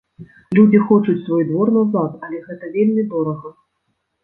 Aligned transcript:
Людзі 0.59 0.79
хочуць 0.91 1.15
свой 1.27 1.43
двор 1.51 1.67
назад, 1.77 2.11
але 2.29 2.41
гэта 2.49 2.73
вельмі 2.79 3.07
дорага. 3.15 3.49